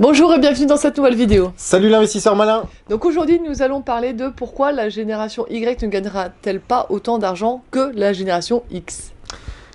[0.00, 1.50] Bonjour et bienvenue dans cette nouvelle vidéo.
[1.56, 6.60] Salut l'investisseur malin Donc aujourd'hui nous allons parler de pourquoi la génération Y ne gagnera-t-elle
[6.60, 9.12] pas autant d'argent que la génération X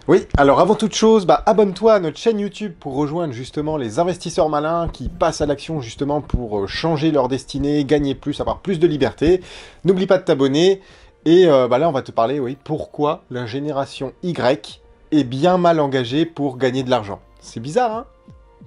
[0.08, 4.00] Oui, alors avant toute chose, bah, abonne-toi à notre chaîne YouTube pour rejoindre justement les
[4.00, 8.60] investisseurs malins qui passent à l'action justement pour euh, changer leur destinée, gagner plus, avoir
[8.60, 9.42] plus de liberté.
[9.84, 10.80] N'oublie pas de t'abonner.
[11.26, 14.80] Et euh, bah là on va te parler, oui, pourquoi la génération Y
[15.12, 17.20] est bien mal engagée pour gagner de l'argent.
[17.42, 18.06] C'est bizarre, hein?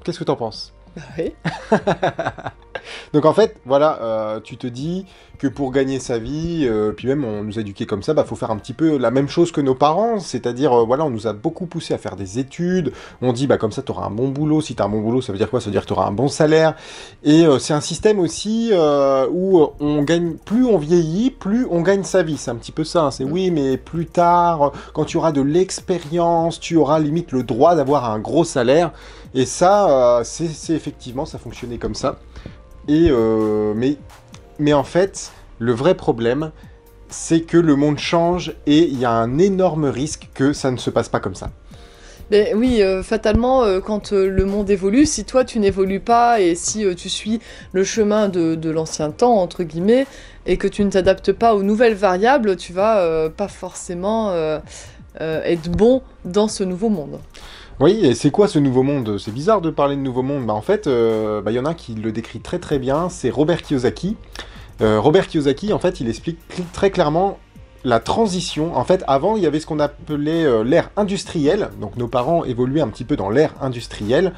[0.04, 0.75] Qu'est-ce que t'en penses?
[1.18, 1.34] Oui.
[3.12, 5.06] Donc en fait, voilà, euh, tu te dis
[5.38, 8.24] que pour gagner sa vie, euh, puis même on nous a éduqués comme ça, bah
[8.24, 11.10] faut faire un petit peu la même chose que nos parents, c'est-à-dire euh, voilà, on
[11.10, 12.92] nous a beaucoup poussé à faire des études.
[13.20, 14.62] On dit bah comme ça tu auras un bon boulot.
[14.62, 15.60] Si tu as un bon boulot, ça veut dire quoi?
[15.60, 16.74] Ça veut dire que tu auras un bon salaire.
[17.23, 18.73] Et c'est un système aussi
[19.30, 22.38] où on gagne plus on vieillit, plus on gagne sa vie.
[22.38, 23.02] C'est un petit peu ça.
[23.02, 23.11] hein.
[23.11, 27.74] C'est oui, mais plus tard, quand tu auras de l'expérience, tu auras limite le droit
[27.74, 28.92] d'avoir un gros salaire.
[29.34, 32.19] Et ça, c'est effectivement, ça fonctionnait comme ça.
[32.88, 33.74] Euh,
[34.58, 36.50] mais, en fait, le vrai problème,
[37.08, 40.77] c'est que le monde change et il y a un énorme risque que ça ne
[40.77, 41.50] se passe pas comme ça.
[42.33, 46.84] Oui, euh, fatalement, euh, quand le monde évolue, si toi tu n'évolues pas et si
[46.96, 47.41] tu suis
[47.72, 50.08] le chemin de, de l'ancien temps, entre guillemets,
[50.44, 54.33] et que tu ne t'adaptes pas aux nouvelles variables, tu vas pas forcément
[55.20, 57.20] être bon dans ce nouveau monde.
[57.78, 59.19] Oui, et c'est quoi ce nouveau monde?
[59.19, 60.46] C'est bizarre de parler de nouveau monde.
[60.46, 63.10] Bah, en fait, euh, bah, il y en a qui le décrit très très bien,
[63.10, 64.16] c'est Robert Kiyosaki.
[64.80, 66.38] Euh, Robert Kiyosaki, en fait, il explique
[66.72, 67.38] très clairement
[67.84, 68.74] la transition.
[68.74, 71.68] En fait, avant, il y avait ce qu'on appelait euh, l'ère industrielle.
[71.78, 74.33] Donc, nos parents évoluaient un petit peu dans l'ère industrielle.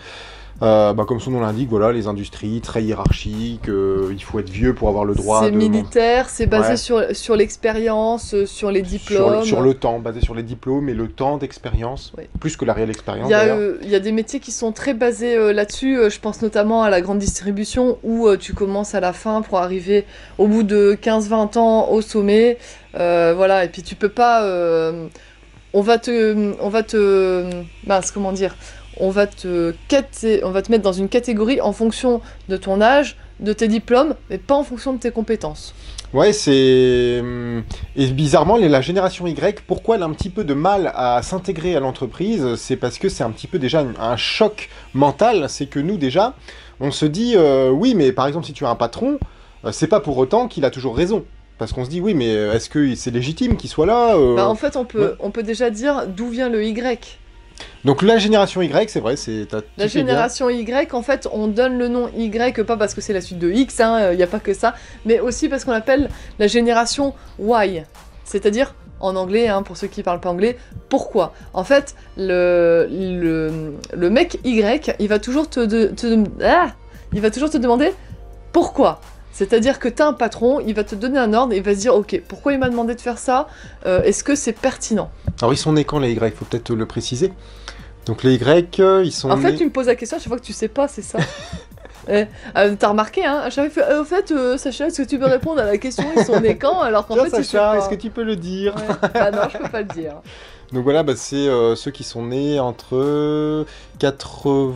[0.61, 3.69] Euh, bah, comme son nom l'indique, voilà, les industries très hiérarchiques.
[3.69, 6.77] euh, il faut être vieux pour avoir le droit C'est de militaire, c'est basé Ouais.
[6.77, 9.45] sur, sur l'expérience, euh, sur les diplômes.
[9.45, 12.91] sur le temps, basé sur les diplômes et le temps d'expérience, plus que la réelle
[12.91, 13.29] expérience.
[13.29, 16.11] Il y, a, euh, il y a des métiers qui sont très basés là-dessus.
[16.11, 20.07] je pense notamment à la grande distribution où tu commences à la fin pour arriver
[20.39, 22.59] au bout de 15-20 ans au sommet.
[22.95, 24.43] Voilà, et puis tu peux pas.
[25.73, 26.53] on va te.
[26.61, 27.45] On va te.
[27.87, 28.57] Mince, comment dire
[29.01, 29.75] on va, te
[30.43, 34.15] on va te mettre dans une catégorie en fonction de ton âge, de tes diplômes,
[34.31, 35.75] mais pas en fonction de tes compétences.
[36.15, 37.19] Ouais, c'est.
[37.21, 37.63] hum,
[37.95, 41.77] Et bizarrement, la génération Y, pourquoi elle a un petit peu de mal à s'intégrer
[41.77, 45.47] à l'entreprise C'est parce que c'est un petit peu déjà un, choc mental.
[45.49, 46.35] C'est que nous, déjà,
[46.81, 49.19] on se dit euh, oui, mais par exemple, si tu as un patron,
[49.65, 51.25] euh, c'est pas pour autant qu'il a toujours raison.
[51.59, 54.49] Parce qu'on se dit oui, mais est-ce que c'est légitime qu'il soit là euh Bah,
[54.49, 55.15] en fait, on peut, ouais.
[55.21, 57.19] on peut déjà dire d'où vient le Y.
[57.85, 59.47] Donc la génération Y, c'est vrai, c'est.
[59.77, 63.21] La génération Y, en fait, on donne le nom Y pas parce que c'est la
[63.21, 63.81] suite de X,
[64.11, 64.75] il n'y a pas que ça,
[65.05, 66.09] mais aussi parce qu'on l'appelle
[66.39, 67.85] la génération Y.
[68.25, 70.59] C'est-à-dire, en anglais, hein, pour ceux qui parlent pas anglais,
[70.89, 71.33] pourquoi?
[71.55, 76.73] En fait, le, le, le mec Y, il va toujours te, de- te- ah
[77.15, 77.93] il va toujours te demander
[78.53, 79.01] pourquoi.
[79.39, 81.73] C'est-à-dire que tu as un patron, il va te donner un ordre et il va
[81.73, 83.47] se dire Ok, pourquoi il m'a demandé de faire ça
[83.87, 85.11] Euh, Est-ce que c'est pertinent?
[85.41, 86.35] Alors ils sont nés quand les Y?
[86.35, 87.33] Faut peut-être le préciser.
[88.07, 89.57] Donc les Y, euh, ils sont En fait, nés.
[89.59, 91.19] tu me poses la question à chaque fois que tu sais pas, c'est ça.
[92.11, 92.25] Eh,
[92.57, 95.19] euh, T'as remarqué, hein, à chaque fois, Euh, au fait, euh, Sacha, est-ce que tu
[95.19, 97.95] peux répondre à la question Ils sont nés quand Alors qu'en fait, Sacha, est-ce que
[97.97, 98.75] tu peux le dire?
[98.77, 99.11] Ouais.
[99.13, 100.15] Ah non, je peux pas le dire.
[100.73, 103.67] Donc voilà, bah, c'est ceux qui sont nés entre
[103.99, 104.73] 80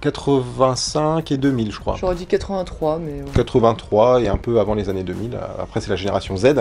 [0.00, 1.96] 85 et 2000, je crois.
[2.00, 3.22] J'aurais dit 83, mais.
[3.22, 3.28] ouais.
[3.34, 5.34] 83 et un peu avant les années 2000.
[5.34, 6.54] euh, Après, c'est la génération Z.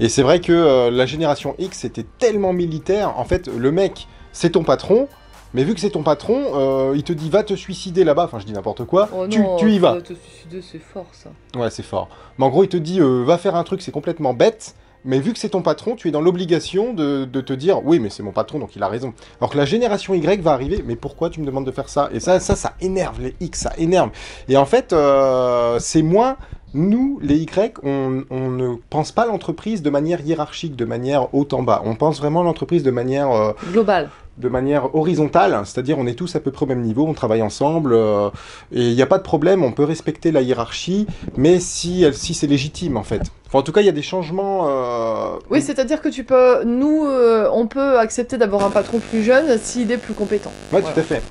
[0.00, 3.18] Et c'est vrai que euh, la génération X était tellement militaire.
[3.18, 5.08] En fait, le mec, c'est ton patron.
[5.54, 8.24] Mais vu que c'est ton patron, euh, il te dit va te suicider là-bas.
[8.24, 9.08] Enfin, je dis n'importe quoi.
[9.14, 10.00] Oh tu, non, tu y vas.
[10.00, 11.28] Te suicider, c'est fort ça.
[11.58, 12.08] Ouais, c'est fort.
[12.38, 14.74] Mais en gros, il te dit euh, va faire un truc, c'est complètement bête.
[15.04, 18.10] Mais vu que c'est ton patron, tu es dans l'obligation de, te dire oui, mais
[18.10, 19.14] c'est mon patron, donc il a raison.
[19.40, 22.08] Alors que la génération Y va arriver, mais pourquoi tu me demandes de faire ça?
[22.12, 24.10] Et ça, ça, ça énerve les X, ça énerve.
[24.48, 26.36] Et en fait, euh, c'est moins.
[26.74, 31.46] Nous, les Y, on, on ne pense pas l'entreprise de manière hiérarchique, de manière haut
[31.52, 31.82] en bas.
[31.84, 34.08] On pense vraiment l'entreprise de manière euh, Global.
[34.38, 37.42] De manière horizontale, c'est-à-dire on est tous à peu près au même niveau, on travaille
[37.42, 38.28] ensemble, euh,
[38.72, 41.06] et il n'y a pas de problème, on peut respecter la hiérarchie,
[41.36, 43.20] mais si, elle- si c'est légitime en fait.
[43.46, 44.68] Enfin, en tout cas, il y a des changements...
[44.68, 46.64] euh, Oui, c'est-à-dire que tu peux.
[46.64, 50.52] Nous, euh, on peut accepter d'avoir un patron plus jeune s'il est plus compétent.
[50.70, 50.88] Voilà.
[50.90, 51.22] tout à fait.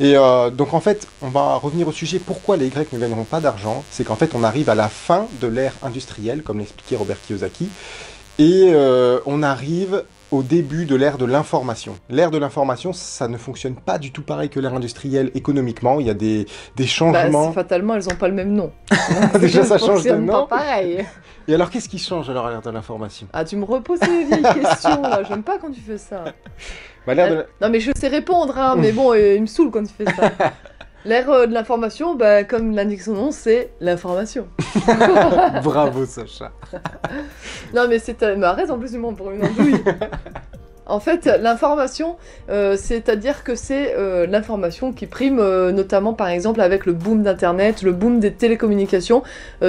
[0.00, 0.14] Et
[0.52, 3.82] donc en fait, on va revenir au sujet pourquoi les Grecs ne gagneront pas d'argent?
[3.90, 7.68] C'est qu'en fait, on arrive à la fin de l'ère industrielle, comme l'expliquait Robert Kiyosaki,
[8.38, 8.72] et
[9.24, 10.02] on arrive
[10.32, 11.94] au début de l'ère de l'information.
[12.10, 16.00] L'ère de l'information, ça ne fonctionne pas du tout pareil que l'ère industrielle économiquement.
[16.00, 16.46] Il y a des,
[16.76, 17.48] des Bah, changements.
[17.48, 18.72] c'est- fatalement, elles ont pas le même nom.
[19.40, 20.46] Déjà, ça change de nom.
[20.46, 21.04] pas pareil.
[21.48, 23.28] Et alors, qu'est-ce qui change alors à l'ère de l'information?
[23.32, 25.00] Ah, tu me reposes ces vieilles questions.
[25.28, 26.24] J'aime pas quand tu fais ça.
[27.06, 29.70] bah, l'ère de Non, mais je sais répondre, hein, mais bon, euh, il me saoule
[29.70, 30.32] quand tu fais ça.
[31.04, 34.48] L'ère euh, de l'information, bah, comme l'indique son nom, c'est l'information.
[35.62, 36.52] Bravo Sacha.
[37.74, 38.22] Non, mais c'est.
[38.22, 39.82] euh, arrête en plus du monde pour une andouille.
[40.88, 42.16] En fait, l'information,
[42.48, 47.24] euh, c'est-à-dire que c'est euh, l'information qui prime, euh, notamment par exemple avec le boom
[47.24, 49.22] d'Internet, le boom des télécommunications.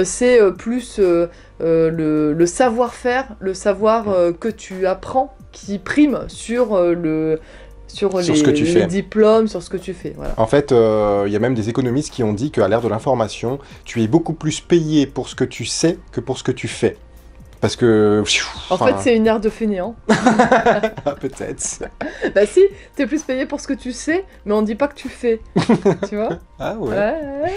[0.04, 4.04] C'est plus le, savoir-faire, le savoir
[4.38, 7.40] que tu apprends qui prime sur le
[7.88, 8.86] sur, Sur les, ce que tu les fais.
[8.86, 10.12] diplômes, sur ce que tu fais.
[10.16, 10.34] Voilà.
[10.36, 12.88] En fait, euh, il y a même des économistes qui ont dit qu'à l'ère de
[12.88, 16.52] l'information, tu es beaucoup plus payé pour ce que tu sais que pour ce que
[16.52, 16.96] tu fais.
[17.60, 18.22] Parce que...
[18.70, 19.96] En fait, c'est une ère de fainéant.
[21.20, 21.82] Peut-être.
[22.34, 22.60] bah si,
[22.94, 25.40] t'es plus payé pour ce que tu sais, mais on dit pas que tu fais.
[26.08, 26.38] tu vois?
[26.60, 27.54] Ah Ouais, ouais, ouais.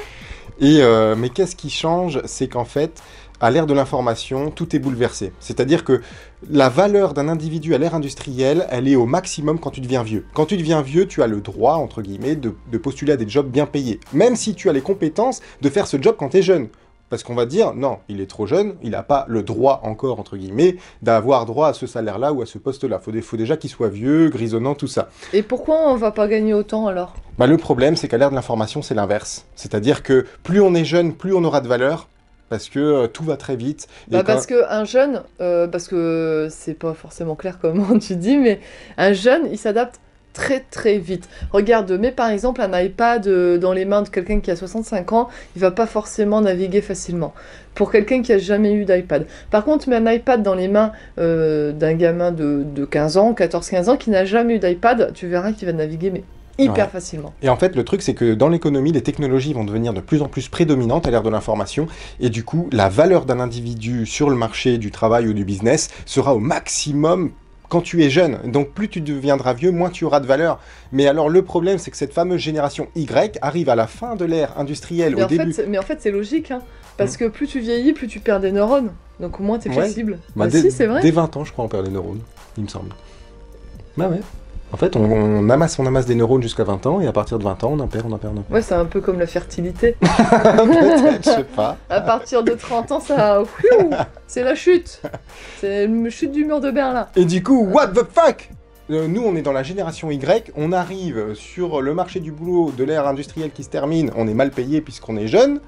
[0.60, 2.22] Et euh, mais qu'est-ce qui change?
[2.25, 3.01] C'est qu'en fait,
[3.42, 5.34] à l'ère de l'information, tout est bouleversé.
[5.40, 6.02] C'est-à-dire que
[6.50, 10.26] la valeur d'un individu à l'ère industrielle, elle est au maximum quand tu deviens vieux.
[10.34, 13.28] Quand tu deviens vieux, tu as le droit, entre guillemets, de, de postuler à des
[13.28, 14.00] jobs bien payés.
[14.14, 16.70] Même si tu as les compétences de faire ce job quand tu es jeune.
[17.10, 20.18] Parce qu'on va dire, non, il est trop jeune, il n'a pas le droit encore,
[20.18, 23.02] entre guillemets, d'avoir droit à ce salaire-là ou à ce poste-là.
[23.14, 25.10] Il faut, déjà qu'il soit vieux, grisonnant, tout ça.
[25.34, 27.16] Et pourquoi on va pas gagner autant alors?
[27.38, 29.46] Bah, le problème, c'est qu'à l'ère de l'information, c'est l'inverse.
[29.56, 32.08] C'est-à-dire que plus on est jeune, plus on aura de valeur,
[32.51, 33.88] parce que euh, tout va très vite.
[34.09, 38.15] Et bah quand- Parce qu'un jeune, euh, parce que c'est pas forcément clair comment tu
[38.15, 38.59] dis, mais
[38.98, 40.00] un jeune, il s'adapte
[40.33, 41.27] très très vite.
[41.51, 45.12] Regarde, mets par exemple un iPad euh, dans les mains de quelqu'un qui a 65
[45.13, 47.33] ans, il va pas forcément naviguer facilement.
[47.74, 49.25] Pour quelqu'un qui a jamais eu d'iPad.
[49.50, 53.33] Par contre, mets un iPad dans les mains euh, d'un gamin de, de 15 ans,
[53.33, 56.24] 14-15 ans, qui n'a jamais eu d'iPad, tu verras qu'il va naviguer mais
[56.63, 56.92] hyper Ouais.
[56.92, 57.34] facilement.
[57.42, 60.22] Et en fait, le truc, c'est que dans l'économie, les technologies vont devenir de plus
[60.22, 61.88] en plus prédominantes à l'ère de l'information,
[62.19, 65.90] et du coup, la valeur d'un individu sur le marché du travail ou du business
[66.06, 67.31] sera au maximum
[67.69, 68.38] quand tu es jeune.
[68.52, 70.60] Donc plus tu deviendras vieux, moins tu auras de valeur.
[70.92, 74.25] Mais alors le problème, c'est que cette fameuse génération Y arrive à la fin de
[74.25, 75.54] l'ère industrielle, Mais au en, fait, début.
[75.54, 76.62] c'est- mais en fait, c'est logique, hein,
[76.98, 78.92] parce que plus tu vieillis, plus tu perds des neurones.
[79.22, 79.75] Donc au moins, t'es Ouais.
[79.75, 80.19] flexible.
[80.36, 81.02] Bah, Bah, dès, si, c'est vrai.
[81.02, 82.19] Dès 20 ans, je crois, on perd des neurones,
[82.58, 82.90] il me semble.
[83.96, 84.19] Bah ouais.
[84.74, 87.38] En fait, on, on amasse, on amasse des neurones jusqu'à 20 ans, et à partir
[87.40, 88.56] de 20 ans, on en perd, on en perd, on en perd.
[88.56, 89.96] Ouais, c'est un peu comme la fertilité.
[90.02, 91.78] Peut-être, je sais pas.
[91.90, 93.44] À partir de 30 ans, ça.
[94.28, 95.02] C'est la chute.
[95.60, 97.08] C'est la chute du mur de Berlin.
[97.16, 98.50] Et du coup, what the fuck?
[98.90, 102.72] Euh, Nous, on est dans la génération Y, on arrive sur le marché du boulot
[102.78, 105.60] de l'ère industrielle qui se termine, on est mal payé puisqu'on est jeune,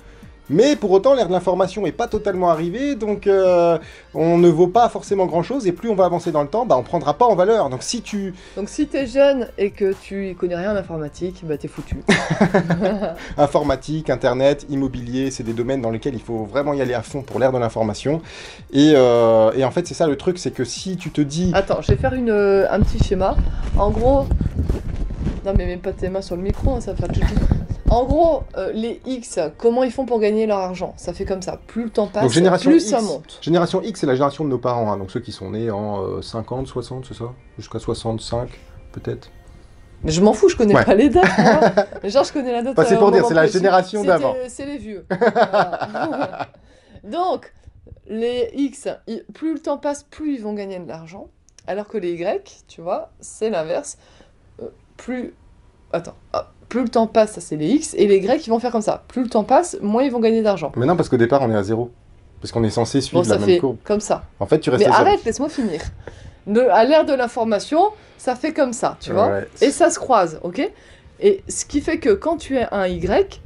[0.50, 3.78] mais pour autant, l'ère de l'information n'est pas totalement arrivée, donc euh,
[4.14, 6.76] on ne vaut pas forcément grand-chose, et plus on va avancer dans le temps, bah,
[6.78, 7.70] on prendra pas en valeur.
[7.70, 8.34] Donc si tu...
[8.56, 11.98] Donc si t'es jeune et que tu connais rien en informatique, bah t'es foutu.
[13.38, 17.22] Informatique, Internet, immobilier, c'est des domaines dans lesquels il faut vraiment y aller à fond
[17.22, 18.22] pour l'ère de l'information.
[18.72, 21.52] Et, euh, et en fait, c'est ça le truc, c'est que si tu te dis...
[21.54, 23.36] Attends, je vais faire une, euh, un petit schéma.
[23.78, 24.26] En gros.
[25.46, 27.28] Non, mais mets pas tes mains sur le micro, hein, ça va faire.
[27.94, 30.94] En gros, euh, les X, comment ils font pour gagner leur argent?
[30.98, 31.60] Ça fait comme ça.
[31.68, 32.90] Plus le temps passe, Donc, génération plus X.
[32.90, 33.38] ça monte.
[33.42, 36.04] Génération X, c'est la génération de nos parents, hein, donc ceux qui sont nés en
[36.04, 37.26] euh, 50, 60, c'est ça?
[37.58, 38.50] Jusqu'à 65,
[38.94, 39.30] peut-être
[40.04, 40.84] Mais je m'en fous, je connais Ouais.
[40.86, 41.24] pas les dates.
[42.04, 42.76] Genre, je connais la date.
[42.76, 44.34] Bah, c'est un pour dire, c'est la génération d'avant.
[44.48, 45.06] C'est les vieux.
[45.10, 46.48] Voilà.
[47.04, 47.54] Donc,
[48.08, 51.28] les X, ils- plus le temps passe, plus ils vont gagner de l'argent.
[51.68, 53.98] Alors que les Y, tu vois, c'est l'inverse.
[54.62, 55.34] Euh, plus.
[55.94, 56.16] Attends.
[56.34, 57.94] Ah, plus le temps passe, ça c'est les X.
[57.96, 59.04] Et les Y, ils vont faire comme ça.
[59.08, 60.72] Plus le temps passe, moins ils vont gagner d'argent.
[60.76, 61.92] Mais non, parce qu'au départ, on est à zéro.
[62.42, 63.78] Parce qu'on est censé suivre Bon, la ça même fait courbe.
[63.84, 64.24] comme ça.
[64.40, 65.82] En fait, tu restes Mais à arrête, laisse-moi finir.
[66.48, 69.42] De, à l'ère de l'information, ça fait comme ça, tu vois.
[69.62, 70.68] Et ça se croise, ok?
[71.20, 73.40] Et ce qui fait que quand tu es un Y,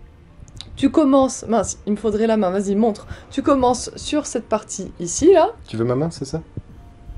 [0.78, 1.44] tu commences.
[1.50, 3.08] Mince, il me faudrait la main, vas-y, montre.
[3.30, 5.50] Tu commences sur cette partie ici, là.
[5.68, 6.42] Tu veux ma main, c'est ça?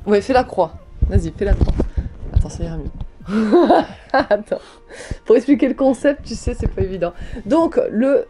[0.07, 0.71] Ouais, fais la croix.
[1.07, 1.73] Vas-y, fais la croix.
[2.35, 2.89] Attends, ça ira mieux.
[4.13, 4.59] Attends.
[5.25, 7.13] Pour expliquer le concept, tu sais, c'est pas évident.
[7.45, 8.25] Donc, le.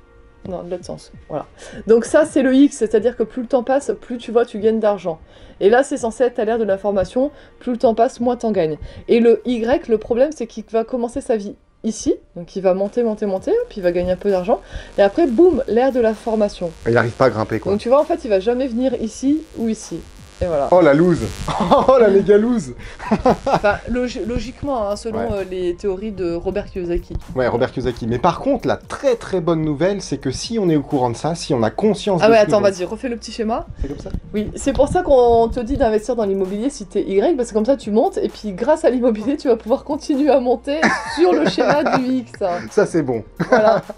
[0.48, 1.12] Non, de l'autre sens.
[1.28, 1.46] Voilà.
[1.88, 4.60] Donc, ça, c'est le X, c'est-à-dire que plus le temps passe, plus tu vois, tu
[4.60, 5.20] gagnes d'argent.
[5.60, 7.32] Et là, c'est censé être à l'ère de l'information.
[7.60, 8.78] Plus le temps passe, moins t'en gagnes.
[9.08, 12.16] Et le Y, le problème, c'est qu'il va commencer sa vie ici.
[12.36, 14.62] Donc, il va monter, monter, monter, puis il va gagner un peu d'argent.
[14.98, 16.72] Et après, boum, l'ère de la formation.
[16.88, 17.74] Il arrive pas à grimper, quoi.
[17.74, 20.00] Donc, tu vois, en fait, il va jamais venir ici ou ici.
[20.42, 20.70] Et voilà.
[20.72, 21.20] Oh, la loose
[21.88, 22.74] Oh, la méga loose
[23.46, 25.28] Enfin, logi- logiquement, hein, selon Ouais.
[25.40, 27.14] euh, les théories de Robert Kiyosaki.
[27.36, 28.08] Ouais, Robert Kiyosaki.
[28.08, 31.10] Mais par contre, la très très bonne nouvelle, c'est que si on est au courant
[31.10, 33.66] de ça, si on a conscience Ah de ouais, attends, vas-y, refais le petit schéma.
[33.82, 34.10] C'est comme ça?
[34.34, 37.54] Oui, c'est pour ça qu'on te dit d'investir dans l'immobilier si t'es Y, parce que
[37.54, 40.80] comme ça tu montes, et puis grâce à l'immobilier, tu vas pouvoir continuer à monter
[41.16, 42.32] sur le schéma du X.
[42.72, 43.24] Ça, c'est bon.
[43.50, 43.82] Voilà.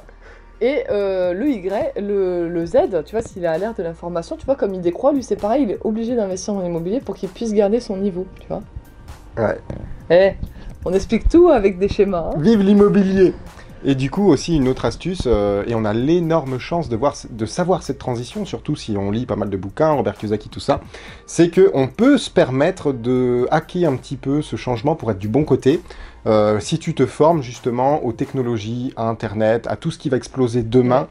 [0.64, 4.46] Et euh, le Y, le, le Z, tu vois, s'il à l'ère de l'information, tu
[4.46, 7.30] vois, comme il décroît, lui c'est pareil, il est obligé d'investir dans l'immobilier pour qu'il
[7.30, 8.62] puisse garder son niveau, tu vois.
[9.38, 9.58] Ouais.
[10.12, 10.34] Eh,
[10.86, 12.32] on explique tout avec des schémas.
[12.34, 12.38] hein.
[12.40, 13.34] Vive l'immobilier
[13.84, 17.16] Et du coup aussi une autre astuce, euh, et on a l'énorme chance de, voir,
[17.30, 20.60] de savoir cette transition, surtout si on lit pas mal de bouquins, Robert Kiyosaki, tout
[20.60, 20.82] ça,
[21.26, 25.30] c'est qu'on peut se permettre de hacker un petit peu ce changement pour être du
[25.30, 25.82] bon côté.
[26.28, 30.18] Euh, si tu te formes justement aux technologies, à Internet, à tout ce qui va
[30.18, 31.08] exploser demain,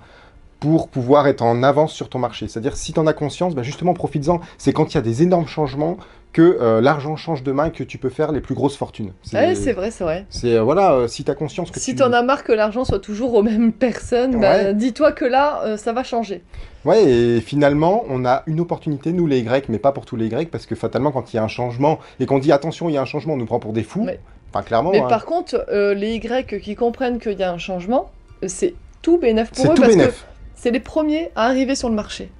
[0.60, 2.46] pour pouvoir être en avance sur ton marché.
[2.46, 4.40] C'est-à-dire, si tu en as conscience, bah justement, profites-en.
[4.58, 5.96] C'est quand il y a des énormes changements
[6.32, 9.12] que euh, l'argent change de main et que tu peux faire les plus grosses fortunes.
[9.32, 10.26] Ouais, c'est vrai, c'est vrai.
[10.30, 11.96] C'est euh, voilà, euh, si tu as conscience que si tu...
[11.96, 14.74] t'en as marre que l'argent soit toujours aux mêmes personnes, bah, Ouais.
[14.74, 16.42] dis-toi que là, ça va changer.
[16.84, 20.26] Ouais, et finalement, on a une opportunité, nous les Y, mais pas pour tous les
[20.26, 22.94] Y, parce que fatalement, quand il y a un changement et qu'on dit attention, il
[22.94, 24.04] y a un changement, on nous prend pour des fous.
[24.04, 24.20] Ouais.
[24.52, 24.90] Enfin, clairement.
[24.90, 25.08] Mais hein.
[25.08, 28.10] par contre, les Y qui comprennent qu'il y a un changement,
[28.46, 30.12] c'est tout bénéf pour eux tout parce que
[30.54, 32.30] c'est les premiers à arriver sur le marché.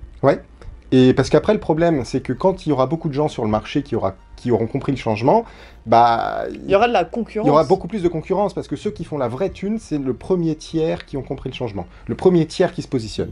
[0.93, 3.45] Et parce qu'après, le problème, c'est que quand il y aura beaucoup de gens sur
[3.45, 5.45] le marché qui, aura, qui auront compris le changement,
[5.87, 7.47] bah, Il y aura de la concurrence.
[7.47, 9.79] il y aura beaucoup plus de concurrence parce que ceux qui font la vraie thune,
[9.79, 13.31] c'est le premier tiers qui ont compris le changement, le premier tiers qui se positionne.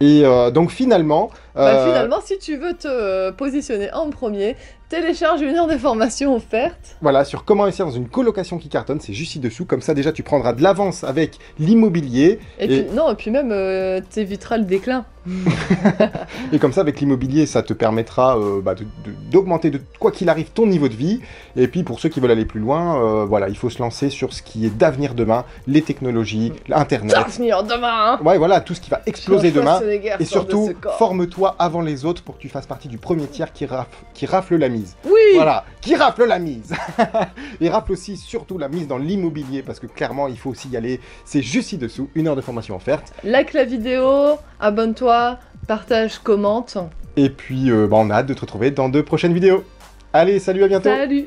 [0.00, 4.56] Et euh, donc finalement, Bah, euh, finalement, si tu veux te positionner en premier,
[4.88, 6.96] télécharge une heure de formation offerte.
[7.02, 9.64] voilà, sur comment investir dans une colocation qui cartonne, c'est juste ci-dessous.
[9.64, 12.38] Comme ça, déjà, tu prendras de l'avance avec l'immobilier.
[12.58, 15.04] Et, Et- puis non, et puis même euh, t'éviteras le déclin.
[16.52, 18.86] Et comme ça, avec l'immobilier, ça te permettra euh, bah, de-
[19.30, 21.20] d'augmenter, de, quoi qu'il arrive, ton niveau de vie.
[21.56, 24.08] Et puis, pour ceux qui veulent aller plus loin, euh, voilà, il faut se lancer
[24.08, 27.12] sur ce qui est d'avenir demain, les technologies, Internet.
[27.14, 28.14] D'avenir demain.
[28.14, 28.20] hein.
[28.24, 29.80] Ouais, voilà, tout ce qui va exploser demain.
[30.18, 33.66] Et surtout, forme-toi avant les autres pour que tu fasses partie du premier tiers qui
[33.66, 34.77] rafle, qui rafle la mise.
[35.04, 35.34] Oui.
[35.34, 36.74] Voilà, qui rafle la mise.
[37.60, 40.76] Et rafle aussi surtout la mise dans l'immobilier parce que clairement, il faut aussi y
[40.76, 41.00] aller.
[41.24, 43.12] C'est juste ci-dessous, une heure de formation offerte.
[43.24, 46.78] Like la vidéo, abonne-toi, partage, commente.
[47.16, 49.64] Et puis, euh, bah, on a hâte de te retrouver dans de prochaines vidéos.
[50.12, 50.88] Allez, salut, à bientôt.
[50.88, 51.26] Salut